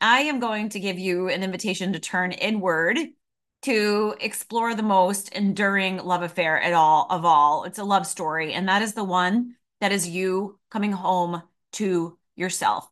[0.00, 3.00] I am going to give you an invitation to turn inward
[3.62, 7.64] to explore the most enduring love affair at all of all.
[7.64, 11.42] It's a love story, and that is the one that is you coming home
[11.72, 12.88] to yourself.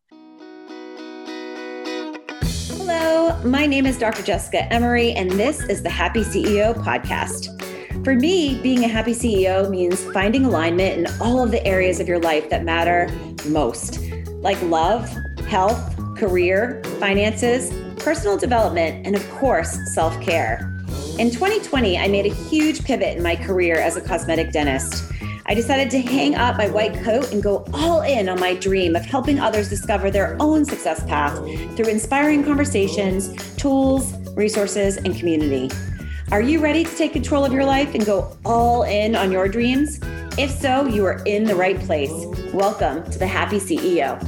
[2.42, 4.24] Hello, my name is Dr.
[4.24, 7.52] Jessica Emery, and this is the Happy CEO podcast.
[8.04, 12.08] For me, being a happy CEO means finding alignment in all of the areas of
[12.08, 13.08] your life that matter
[13.46, 14.00] most,
[14.40, 15.08] like love,
[15.46, 20.72] health, career, finances, personal development, and of course, self care.
[21.18, 25.12] In 2020, I made a huge pivot in my career as a cosmetic dentist.
[25.46, 28.96] I decided to hang up my white coat and go all in on my dream
[28.96, 31.36] of helping others discover their own success path
[31.76, 35.70] through inspiring conversations, tools, resources, and community.
[36.32, 39.46] Are you ready to take control of your life and go all in on your
[39.46, 40.00] dreams?
[40.36, 42.12] If so, you are in the right place.
[42.52, 44.20] Welcome to the Happy CEO.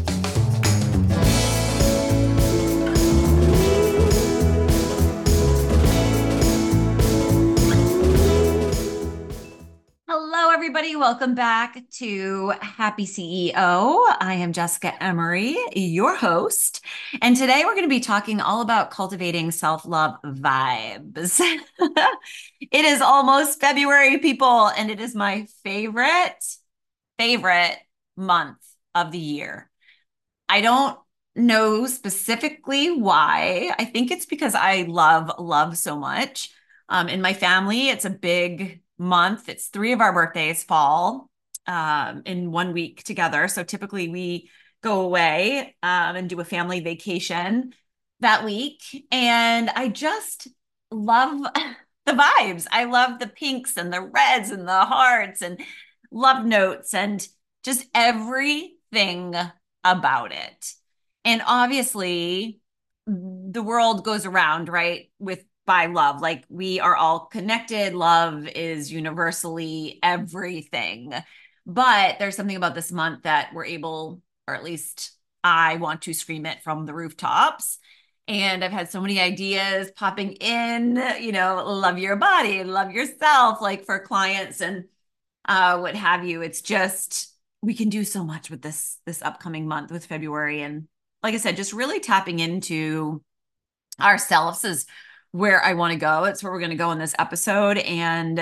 [10.88, 11.04] Everybody.
[11.04, 14.04] Welcome back to Happy CEO.
[14.20, 16.82] I am Jessica Emery, your host.
[17.20, 21.40] And today we're going to be talking all about cultivating self love vibes.
[22.60, 26.42] it is almost February, people, and it is my favorite,
[27.18, 27.76] favorite
[28.16, 28.58] month
[28.94, 29.68] of the year.
[30.48, 30.98] I don't
[31.34, 33.74] know specifically why.
[33.78, 36.50] I think it's because I love love so much.
[36.88, 39.48] Um, in my family, it's a big month.
[39.48, 41.30] It's three of our birthdays fall
[41.66, 43.48] um, in one week together.
[43.48, 44.50] So typically we
[44.82, 47.72] go away um, and do a family vacation
[48.20, 48.82] that week.
[49.10, 50.48] And I just
[50.90, 51.40] love
[52.06, 52.66] the vibes.
[52.70, 55.60] I love the pinks and the reds and the hearts and
[56.10, 57.26] love notes and
[57.64, 59.34] just everything
[59.84, 60.72] about it.
[61.24, 62.60] And obviously,
[63.06, 65.10] the world goes around, right?
[65.18, 66.22] With by love.
[66.22, 67.94] Like we are all connected.
[67.94, 71.12] Love is universally everything.
[71.66, 75.12] But there's something about this month that we're able, or at least
[75.44, 77.78] I want to scream it from the rooftops.
[78.26, 83.60] And I've had so many ideas popping in, you know, love your body, love yourself,
[83.60, 84.84] like for clients and
[85.44, 86.40] uh, what have you.
[86.40, 90.62] It's just we can do so much with this this upcoming month with February.
[90.62, 90.88] And
[91.22, 93.22] like I said, just really tapping into
[94.00, 94.86] ourselves as
[95.32, 96.24] where I want to go.
[96.24, 97.78] It's where we're going to go in this episode.
[97.78, 98.40] And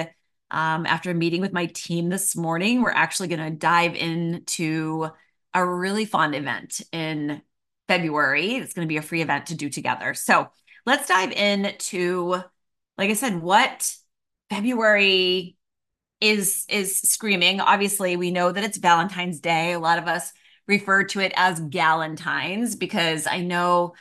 [0.51, 5.09] um, after a meeting with my team this morning, we're actually going to dive into
[5.53, 7.43] a really fun event in
[7.89, 8.57] February.
[8.57, 10.15] It's going to be a free event to do together.
[10.15, 10.49] So
[10.85, 12.37] let's dive into,
[12.97, 13.93] like I said, what
[14.51, 15.57] February
[16.21, 17.61] is is screaming.
[17.61, 19.73] Obviously, we know that it's Valentine's Day.
[19.73, 20.33] A lot of us
[20.67, 23.95] refer to it as Galentine's because I know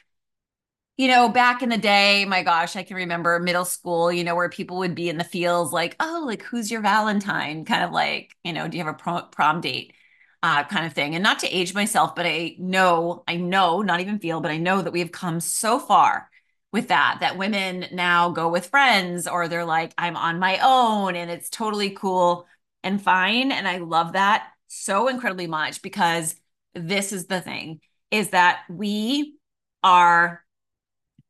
[0.98, 4.36] you know, back in the day, my gosh, I can remember middle school, you know,
[4.36, 7.66] where people would be in the fields like, oh, like, who's your Valentine?
[7.66, 9.94] Kind of like, you know, do you have a prom prom date?
[10.42, 11.16] Uh, kind of thing.
[11.16, 14.58] And not to age myself, but I know, I know, not even feel, but I
[14.58, 16.30] know that we have come so far
[16.72, 21.16] with that, that women now go with friends or they're like, I'm on my own
[21.16, 22.46] and it's totally cool
[22.84, 23.52] and fine.
[23.52, 26.36] And I love that so incredibly much because
[26.76, 27.80] this is the thing
[28.12, 29.36] is that we
[29.84, 30.45] are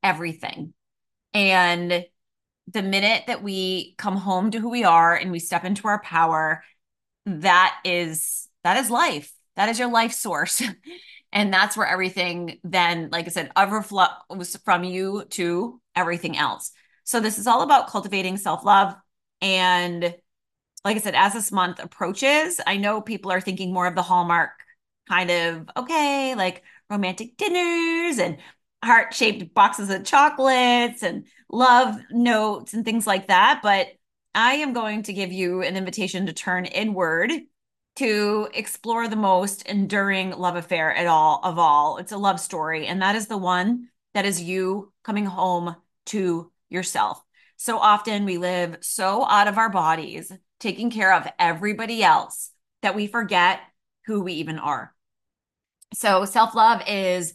[0.05, 0.73] everything.
[1.33, 2.05] And
[2.71, 6.01] the minute that we come home to who we are and we step into our
[6.01, 6.63] power,
[7.25, 9.31] that is that is life.
[9.55, 10.61] That is your life source.
[11.33, 16.71] and that's where everything then, like I said, overflows from you to everything else.
[17.03, 18.95] So this is all about cultivating self-love.
[19.41, 20.15] And
[20.83, 24.01] like I said, as this month approaches, I know people are thinking more of the
[24.01, 24.51] hallmark
[25.07, 28.37] kind of okay, like romantic dinners and
[28.85, 33.61] heart shaped boxes of chocolates and love notes and things like that.
[33.63, 33.87] But
[34.33, 37.31] I am going to give you an invitation to turn inward
[37.97, 41.97] to explore the most enduring love affair at all of all.
[41.97, 45.75] It's a love story, and that is the one that is you coming home
[46.07, 47.21] to yourself.
[47.57, 52.51] So often we live so out of our bodies, taking care of everybody else,
[52.81, 53.61] that we forget
[54.05, 54.93] who we even are.
[55.93, 57.33] So self love is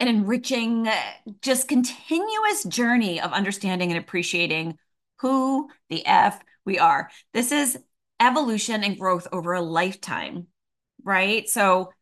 [0.00, 0.88] an enriching,
[1.40, 4.78] just continuous journey of understanding and appreciating
[5.20, 7.10] who the F we are.
[7.32, 7.78] This is
[8.20, 10.46] evolution and growth over a lifetime,
[11.02, 11.48] right?
[11.48, 11.92] So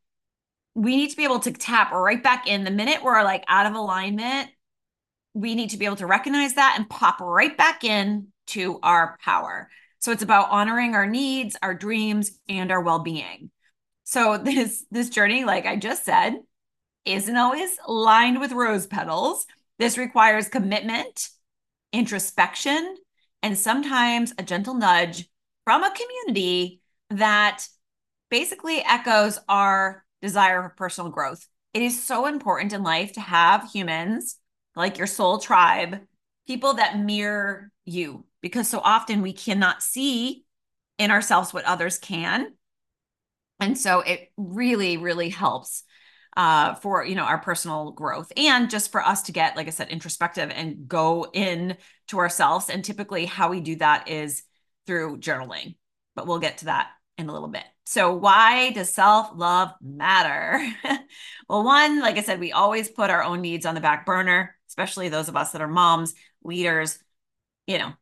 [0.74, 3.66] we need to be able to tap right back in the minute we're like out
[3.66, 4.48] of alignment.
[5.34, 9.18] We need to be able to recognize that and pop right back in to our
[9.22, 9.68] power.
[9.98, 13.50] So it's about honoring our needs, our dreams, and our well-being.
[14.04, 16.34] So this this journey, like I just said,
[17.04, 19.46] isn't always lined with rose petals.
[19.78, 21.28] This requires commitment,
[21.92, 22.96] introspection,
[23.42, 25.28] and sometimes a gentle nudge
[25.64, 27.66] from a community that
[28.30, 31.46] basically echoes our desire for personal growth.
[31.74, 34.36] It is so important in life to have humans
[34.76, 36.00] like your soul tribe,
[36.46, 40.44] people that mirror you, because so often we cannot see
[40.98, 42.54] in ourselves what others can.
[43.60, 45.84] And so it really, really helps
[46.36, 49.70] uh, for you know our personal growth and just for us to get like i
[49.70, 51.76] said introspective and go in
[52.08, 52.68] to ourselves.
[52.68, 54.42] And typically how we do that is
[54.86, 55.76] through journaling
[56.14, 57.64] but we'll get to that in a little bit.
[57.84, 60.62] So why does self-love matter?
[61.48, 64.56] Well one like i said we always put our own needs on the back burner
[64.68, 66.98] especially those of us that are moms leaders
[67.66, 67.92] you know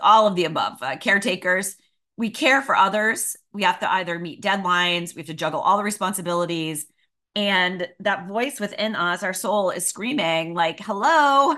[0.00, 1.76] all of the above uh, caretakers.
[2.16, 3.36] We care for others.
[3.52, 5.14] We have to either meet deadlines.
[5.14, 6.86] We have to juggle all the responsibilities
[7.34, 11.54] and that voice within us our soul is screaming like hello.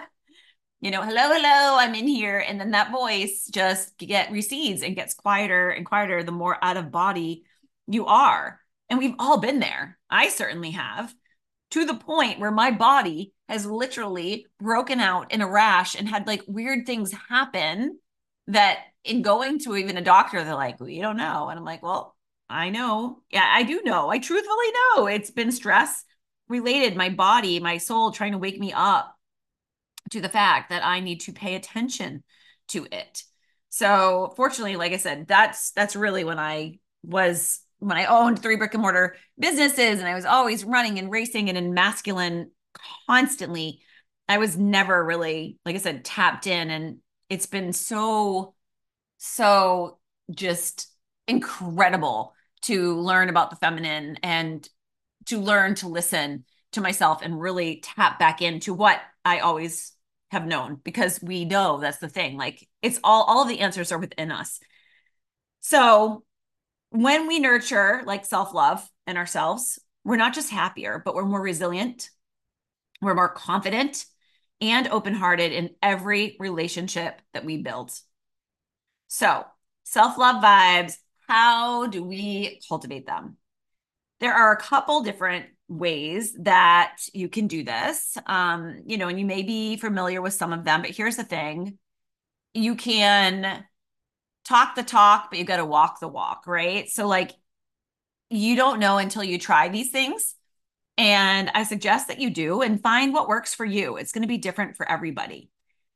[0.82, 2.38] You know hello hello i'm in here.
[2.38, 6.76] And then that voice just get recedes and gets quieter and quieter the more out
[6.76, 7.44] of body
[7.86, 8.60] you are.
[8.88, 9.98] And we've all been there.
[10.08, 11.14] I certainly have.
[11.72, 16.26] To the point where my body has literally broken out in a rash and had
[16.26, 17.98] like weird things happen
[18.48, 21.48] that in going to even a doctor they're like we don't know.
[21.48, 22.16] And i'm like well
[22.50, 23.22] I know.
[23.30, 24.10] Yeah, I do know.
[24.10, 26.04] I truthfully know it's been stress
[26.48, 29.16] related, my body, my soul trying to wake me up
[30.10, 32.24] to the fact that I need to pay attention
[32.68, 33.22] to it.
[33.68, 38.56] So, fortunately, like I said, that's that's really when I was when I owned three
[38.56, 42.50] brick and mortar businesses and I was always running and racing and in masculine
[43.06, 43.80] constantly.
[44.28, 46.70] I was never really, like I said, tapped in.
[46.70, 46.98] And
[47.28, 48.54] it's been so,
[49.18, 49.98] so
[50.30, 50.88] just
[51.26, 54.68] incredible to learn about the feminine and
[55.26, 59.92] to learn to listen to myself and really tap back into what I always
[60.30, 62.36] have known because we know that's the thing.
[62.36, 64.60] Like it's all all of the answers are within us.
[65.60, 66.24] So
[66.90, 72.10] when we nurture like self-love in ourselves we're not just happier but we're more resilient
[73.00, 74.04] we're more confident
[74.60, 77.92] and open-hearted in every relationship that we build.
[79.08, 79.44] So
[79.84, 80.94] self-love vibes
[81.30, 83.36] how do we cultivate them?
[84.18, 88.18] There are a couple different ways that you can do this.
[88.26, 91.24] Um, you know, and you may be familiar with some of them, but here's the
[91.24, 91.78] thing
[92.52, 93.64] you can
[94.44, 96.90] talk the talk, but you got to walk the walk, right?
[96.90, 97.30] So, like,
[98.28, 100.34] you don't know until you try these things.
[100.98, 103.98] And I suggest that you do and find what works for you.
[103.98, 105.48] It's going to be different for everybody.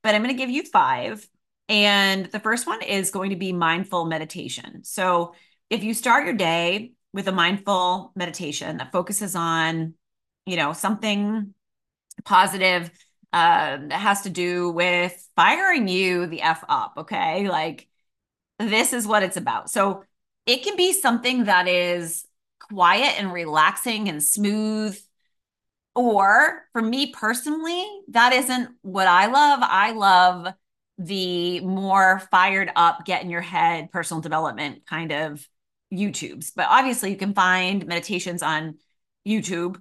[0.04, 1.28] But I'm going to give you five
[1.68, 4.84] and the first one is going to be mindful meditation.
[4.84, 5.34] So
[5.70, 9.94] if you start your day with a mindful meditation that focuses on,
[10.46, 11.54] you know, something
[12.24, 12.90] positive
[13.32, 17.48] uh, that has to do with firing you the F up, okay?
[17.48, 17.88] Like
[18.58, 19.70] this is what it's about.
[19.70, 20.04] So
[20.46, 22.26] it can be something that is
[22.60, 24.98] quiet and relaxing and smooth.
[25.94, 29.60] Or for me personally, that isn't what I love.
[29.62, 30.54] I love
[30.98, 35.46] the more fired up, get in your head personal development kind of
[35.92, 36.52] YouTubes.
[36.54, 38.78] But obviously, you can find meditations on
[39.26, 39.80] YouTube.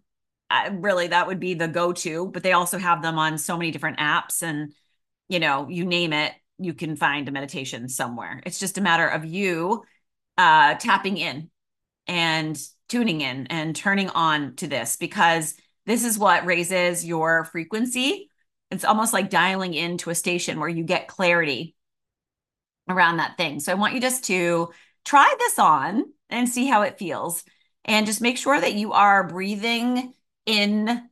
[0.49, 2.27] Uh, really, that would be the go to.
[2.27, 4.73] But they also have them on so many different apps, and
[5.29, 8.41] you know, you name it, you can find a meditation somewhere.
[8.45, 9.83] It's just a matter of you
[10.37, 11.49] uh, tapping in
[12.07, 15.55] and tuning in and turning on to this because
[15.85, 18.29] this is what raises your frequency
[18.73, 21.75] it's almost like dialing into a station where you get clarity
[22.89, 23.59] around that thing.
[23.59, 24.71] So I want you just to
[25.05, 27.43] try this on and see how it feels.
[27.85, 30.13] And just make sure that you are breathing
[30.45, 31.09] in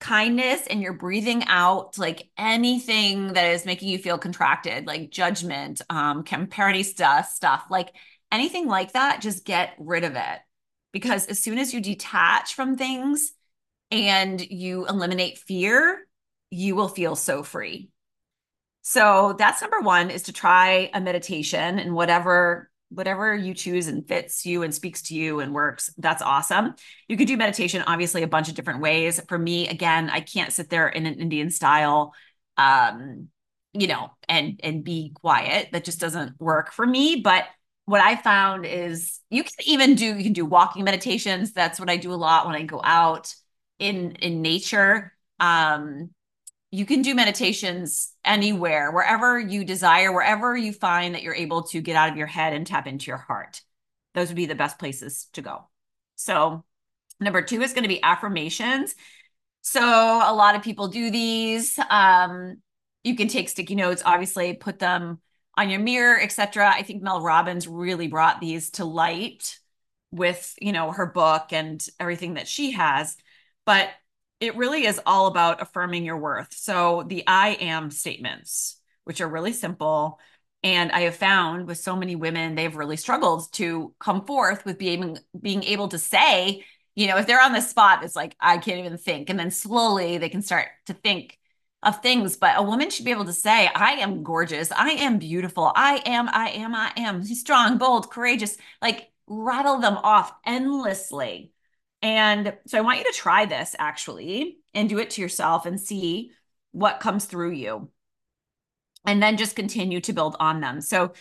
[0.00, 5.82] kindness and you're breathing out like anything that is making you feel contracted, like judgment,
[5.90, 7.94] um, comparity stuff, stuff, like
[8.32, 10.38] anything like that, just get rid of it.
[10.92, 13.32] Because as soon as you detach from things
[13.90, 16.05] and you eliminate fear,
[16.50, 17.90] you will feel so free.
[18.88, 24.06] So that's number one is to try a meditation and whatever whatever you choose and
[24.06, 26.72] fits you and speaks to you and works that's awesome.
[27.08, 29.20] You could do meditation obviously a bunch of different ways.
[29.28, 32.14] For me again i can't sit there in an indian style
[32.58, 33.26] um
[33.72, 35.70] you know and and be quiet.
[35.72, 37.16] That just doesn't work for me.
[37.16, 37.44] But
[37.86, 41.52] what i found is you can even do you can do walking meditations.
[41.52, 43.34] That's what i do a lot when i go out
[43.80, 45.12] in in nature.
[45.40, 46.10] Um
[46.76, 51.80] you can do meditations anywhere, wherever you desire, wherever you find that you're able to
[51.80, 53.62] get out of your head and tap into your heart.
[54.14, 55.68] Those would be the best places to go.
[56.16, 56.64] So,
[57.20, 58.94] Number two is going to be affirmations.
[59.62, 61.78] So a lot of people do these.
[61.90, 62.58] Um,
[63.02, 65.20] you can take sticky notes, obviously, put them
[65.56, 66.70] on your mirror, etc.
[66.72, 69.58] I think Mel Robbins really brought these to light
[70.10, 73.16] with, you know, her book and everything that she has.
[73.64, 73.88] But
[74.40, 76.52] it really is all about affirming your worth.
[76.52, 80.18] So the I am statements, which are really simple.
[80.62, 84.78] And I have found with so many women, they've really struggled to come forth with
[84.78, 86.64] being being able to say
[86.96, 89.30] you know, if they're on the spot, it's like, I can't even think.
[89.30, 91.38] And then slowly they can start to think
[91.82, 92.36] of things.
[92.36, 94.72] But a woman should be able to say, I am gorgeous.
[94.72, 95.70] I am beautiful.
[95.76, 98.56] I am, I am, I am strong, bold, courageous.
[98.80, 101.52] Like rattle them off endlessly.
[102.06, 105.80] And so I want you to try this actually and do it to yourself and
[105.80, 106.30] see
[106.70, 107.90] what comes through you.
[109.04, 110.80] And then just continue to build on them.
[110.80, 111.14] So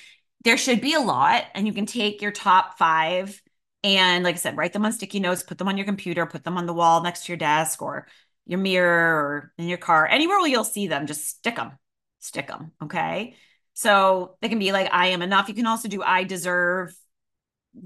[0.44, 3.42] there should be a lot, and you can take your top five
[3.84, 6.44] and like I said, write them on sticky notes, put them on your computer, put
[6.44, 8.08] them on the wall next to your desk or
[8.46, 11.72] your mirror or in your car, anywhere where you'll see them, just stick them,
[12.20, 12.74] stick them.
[12.84, 13.36] Okay.
[13.74, 15.50] So they can be like, I am enough.
[15.50, 16.96] You can also do, I deserve,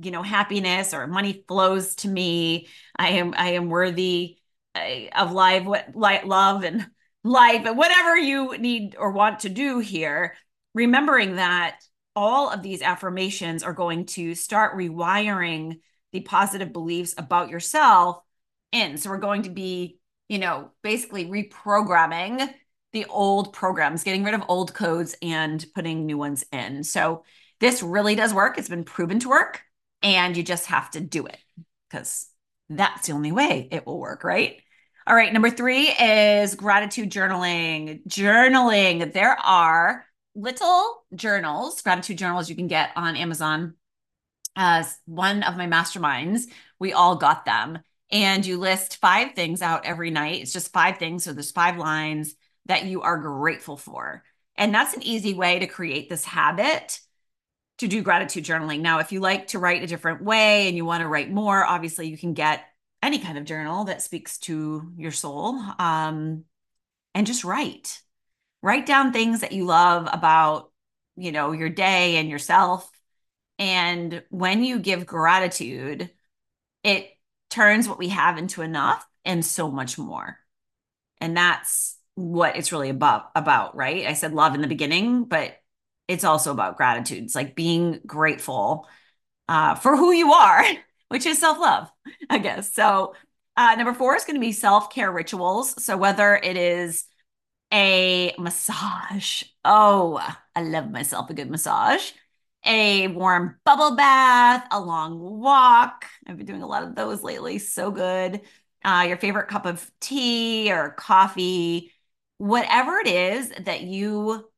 [0.02, 2.68] you know, happiness or money flows to me.
[2.98, 4.38] I am, I am worthy
[4.76, 6.88] uh, of life, what light, love and
[7.24, 10.36] life and whatever you need or want to do here.
[10.74, 11.80] Remembering that
[12.16, 15.80] all of these affirmations are going to start rewiring
[16.12, 18.22] the positive beliefs about yourself
[18.72, 18.98] in.
[18.98, 22.52] So we're going to be, you know, basically reprogramming
[22.92, 26.84] the old programs, getting rid of old codes and putting new ones in.
[26.84, 27.24] So
[27.60, 28.58] this really does work.
[28.58, 29.62] It's been proven to work,
[30.02, 31.38] and you just have to do it
[31.90, 32.28] because
[32.70, 34.62] that's the only way it will work, right?
[35.08, 38.06] All right, number three is gratitude journaling.
[38.08, 39.12] Journaling.
[39.12, 43.74] There are little journals, gratitude journals you can get on Amazon
[44.56, 46.44] as one of my masterminds.
[46.80, 47.80] We all got them.
[48.12, 50.42] And you list five things out every night.
[50.42, 51.24] It's just five things.
[51.24, 54.24] So there's five lines that you are grateful for.
[54.56, 57.00] And that's an easy way to create this habit
[57.80, 58.82] to do gratitude journaling.
[58.82, 61.66] Now, if you like to write a different way and you want to write more,
[61.66, 62.66] obviously you can get
[63.02, 66.44] any kind of journal that speaks to your soul um,
[67.16, 68.02] and just write.
[68.62, 70.72] Write down things that you love about
[71.16, 72.90] you know your day and yourself.
[73.58, 76.10] And when you give gratitude
[76.84, 77.10] it
[77.50, 80.38] turns what we have into enough and so much more.
[81.20, 84.06] And that's what it's really about about right?
[84.06, 85.58] I said love in the beginning but
[86.10, 88.88] it's also about gratitude it's like being grateful
[89.48, 90.64] uh, for who you are
[91.10, 91.90] which is self-love
[92.30, 93.14] i guess so
[93.56, 97.06] uh, number four is going to be self-care rituals so whether it is
[97.74, 99.44] a massage.
[99.64, 100.20] Oh,
[100.56, 102.12] I love myself a good massage.
[102.66, 106.06] A warm bubble bath, a long walk.
[106.28, 107.58] I've been doing a lot of those lately.
[107.60, 108.42] So good.
[108.84, 111.92] Uh, your favorite cup of tea or coffee,
[112.38, 114.50] whatever it is that you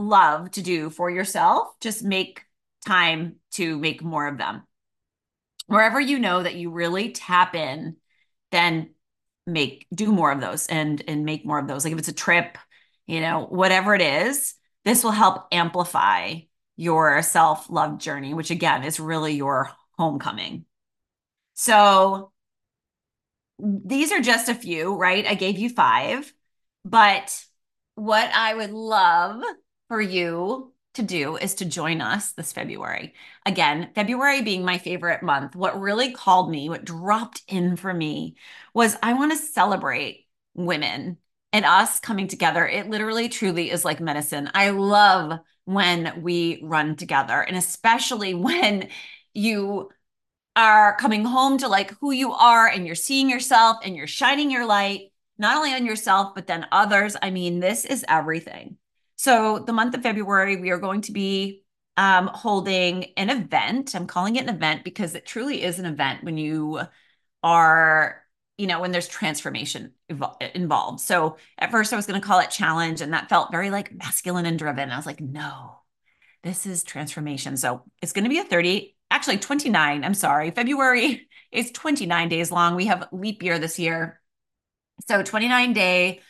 [0.00, 2.42] love to do for yourself, just make
[2.86, 4.62] time to make more of them.
[5.66, 7.96] Wherever you know that you really tap in,
[8.50, 8.94] then
[9.46, 11.84] make do more of those and and make more of those.
[11.84, 12.58] Like if it's a trip
[13.06, 14.54] you know whatever it is
[14.84, 16.36] this will help amplify
[16.76, 20.64] your self-love journey which again is really your homecoming.
[21.54, 22.32] So
[23.58, 25.26] these are just a few right?
[25.26, 26.32] I gave you five
[26.84, 27.44] but
[27.94, 29.42] what i would love
[29.90, 33.12] for you to do is to join us this February.
[33.44, 38.36] Again, February being my favorite month, what really called me, what dropped in for me
[38.72, 41.18] was I want to celebrate women
[41.52, 42.64] and us coming together.
[42.64, 44.48] It literally truly is like medicine.
[44.54, 48.90] I love when we run together and especially when
[49.34, 49.90] you
[50.54, 54.52] are coming home to like who you are and you're seeing yourself and you're shining
[54.52, 57.16] your light not only on yourself but then others.
[57.20, 58.76] I mean, this is everything.
[59.22, 61.62] So, the month of February, we are going to be
[61.98, 63.94] um, holding an event.
[63.94, 66.80] I'm calling it an event because it truly is an event when you
[67.42, 68.24] are,
[68.56, 69.92] you know, when there's transformation
[70.54, 71.00] involved.
[71.00, 73.92] So, at first, I was going to call it challenge, and that felt very like
[73.92, 74.88] masculine and driven.
[74.88, 75.80] I was like, no,
[76.42, 77.58] this is transformation.
[77.58, 80.02] So, it's going to be a 30, actually 29.
[80.02, 80.50] I'm sorry.
[80.50, 82.74] February is 29 days long.
[82.74, 84.18] We have leap year this year.
[85.06, 86.20] So, 29 day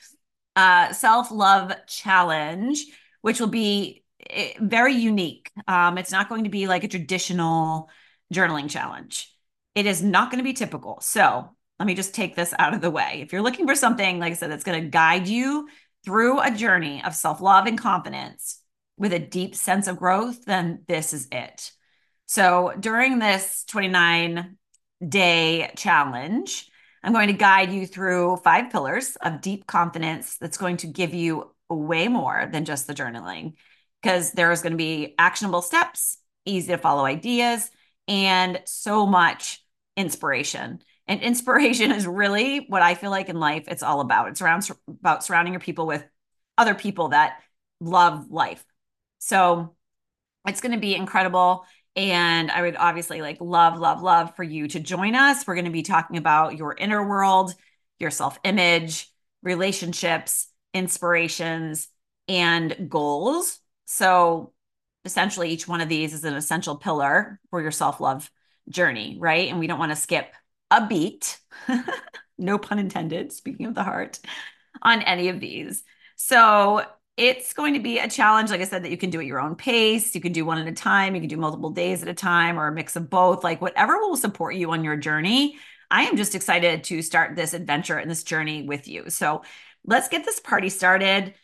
[0.57, 2.85] uh, self love challenge,
[3.23, 5.51] which will be eh, very unique.
[5.69, 7.91] Um, it's not going to be like a traditional
[8.33, 9.33] journaling challenge.
[9.75, 11.01] It is not going to be typical.
[11.01, 13.21] So let me just take this out of the way.
[13.23, 15.69] If you're looking for something, like I said, that's going to guide you
[16.05, 18.61] through a journey of self love and confidence
[18.97, 21.73] with a deep sense of growth, then this is it.
[22.27, 24.57] So during this 29
[25.07, 26.70] day challenge,
[27.03, 31.15] I'm going to guide you through five pillars of deep confidence that's going to give
[31.15, 33.55] you way more than just the journaling
[34.03, 37.71] because there's going to be actionable steps, easy to follow ideas,
[38.09, 39.65] and so much
[39.97, 40.81] inspiration.
[41.07, 44.29] And inspiration is really what I feel like in life it's all about.
[44.29, 46.05] It's around about surrounding your people with
[46.59, 47.41] other people that
[47.81, 48.65] love life.
[49.19, 49.75] So
[50.47, 51.65] it's going to be incredible.
[51.97, 55.47] And I would obviously like love, love, love for you to join us.
[55.47, 57.53] We're going to be talking about your inner world,
[57.99, 59.11] your self image,
[59.43, 61.89] relationships, inspirations,
[62.29, 63.59] and goals.
[63.87, 64.53] So
[65.05, 68.31] essentially, each one of these is an essential pillar for your self love
[68.69, 69.49] journey, right?
[69.49, 70.33] And we don't want to skip
[70.71, 71.39] a beat,
[72.39, 74.21] no pun intended, speaking of the heart,
[74.83, 75.83] on any of these.
[76.17, 76.85] So
[77.21, 79.41] it's going to be a challenge, like I said, that you can do at your
[79.41, 80.15] own pace.
[80.15, 81.15] You can do one at a time.
[81.15, 83.99] You can do multiple days at a time or a mix of both, like whatever
[83.99, 85.59] will support you on your journey.
[85.91, 89.11] I am just excited to start this adventure and this journey with you.
[89.11, 89.43] So
[89.85, 91.35] let's get this party started.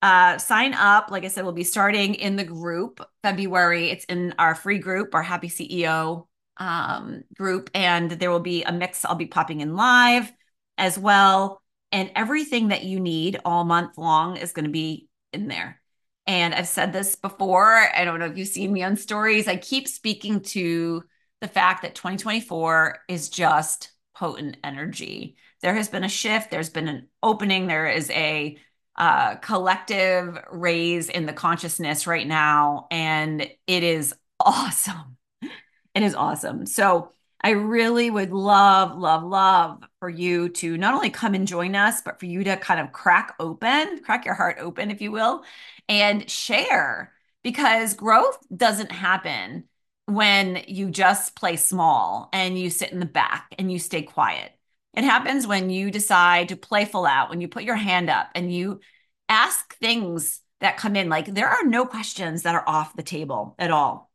[0.00, 1.10] Uh, sign up.
[1.10, 3.90] Like I said, we'll be starting in the group February.
[3.90, 8.72] It's in our free group, our Happy CEO um, group, and there will be a
[8.72, 9.04] mix.
[9.04, 10.32] I'll be popping in live
[10.78, 11.60] as well.
[11.92, 15.80] And everything that you need all month long is going to be in there.
[16.26, 17.76] And I've said this before.
[17.94, 19.46] I don't know if you've seen me on stories.
[19.46, 21.04] I keep speaking to
[21.40, 25.36] the fact that 2024 is just potent energy.
[25.62, 28.56] There has been a shift, there's been an opening, there is a
[28.96, 32.86] uh, collective raise in the consciousness right now.
[32.90, 35.16] And it is awesome.
[35.94, 36.66] It is awesome.
[36.66, 37.12] So,
[37.46, 42.00] I really would love, love, love for you to not only come and join us,
[42.00, 45.44] but for you to kind of crack open, crack your heart open, if you will,
[45.88, 47.12] and share
[47.44, 49.62] because growth doesn't happen
[50.06, 54.50] when you just play small and you sit in the back and you stay quiet.
[54.94, 58.26] It happens when you decide to play full out, when you put your hand up
[58.34, 58.80] and you
[59.28, 61.08] ask things that come in.
[61.08, 64.10] Like there are no questions that are off the table at all.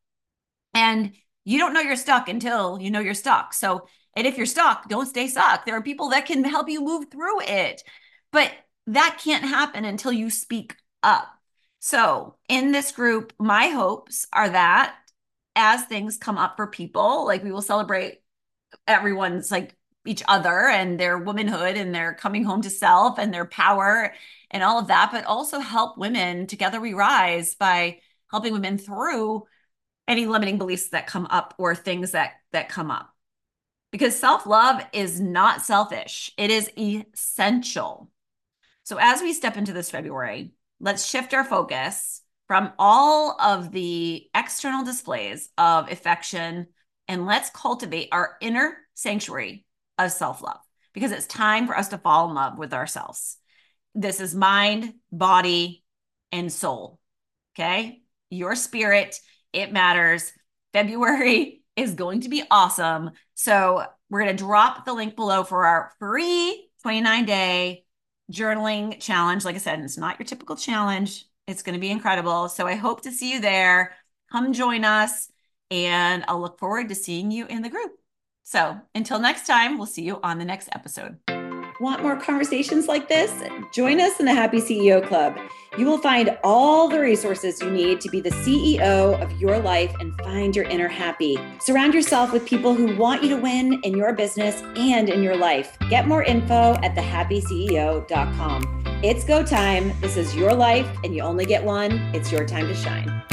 [0.73, 1.13] And
[1.43, 3.53] you don't know you're stuck until you know you're stuck.
[3.53, 5.65] So, and if you're stuck, don't stay stuck.
[5.65, 7.83] There are people that can help you move through it.
[8.31, 8.51] But
[8.87, 11.27] that can't happen until you speak up.
[11.79, 14.95] So, in this group, my hopes are that
[15.55, 18.21] as things come up for people, like we will celebrate
[18.87, 19.75] everyone's like
[20.05, 24.13] each other and their womanhood and their coming home to self and their power
[24.49, 27.99] and all of that, but also help women together we rise by
[28.29, 29.43] helping women through
[30.11, 33.09] any limiting beliefs that come up or things that that come up.
[33.91, 36.31] Because self-love is not selfish.
[36.37, 38.09] It is essential.
[38.83, 40.51] So as we step into this february
[40.83, 46.67] let's shift our focus from all of the external displays of affection
[47.07, 49.63] and let's cultivate our inner sanctuary
[49.99, 50.59] of self-love
[50.91, 53.37] because it's time for us to fall in love with ourselves.
[53.93, 55.83] This is mind body
[56.31, 56.99] and soul
[57.55, 58.01] okay?
[58.29, 59.19] Your spirit
[59.53, 60.31] it matters.
[60.73, 63.11] February is going to be awesome.
[63.33, 67.85] So we're going to drop the link below for our free 29 day
[68.31, 69.45] journaling challenge.
[69.45, 71.25] Like I said, it's not your typical challenge.
[71.47, 72.49] It's going to be incredible.
[72.49, 73.95] So I hope to see you there.
[74.31, 75.29] Come join us,
[75.69, 77.91] and I'll look forward to seeing you in the group.
[78.43, 81.40] So until next time, we'll see you on the next episode.
[81.81, 83.33] Want more conversations like this?
[83.71, 85.35] Join us in the Happy CEO Club.
[85.79, 89.91] You will find all the resources you need to be the CEO of your life
[89.99, 91.39] and find your inner happy.
[91.59, 95.35] Surround yourself with people who want you to win in your business and in your
[95.35, 95.75] life.
[95.89, 98.83] Get more info at thehappyceo.com.
[99.03, 99.91] It's go time.
[100.01, 101.93] This is your life, and you only get one.
[102.13, 103.23] It's your time to shine.